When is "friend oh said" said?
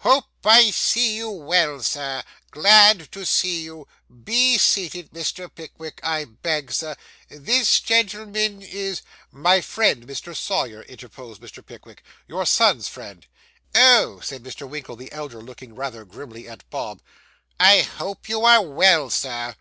12.86-14.42